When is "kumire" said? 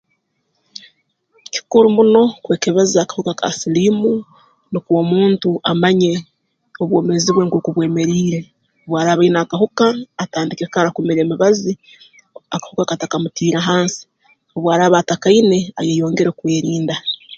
10.95-11.19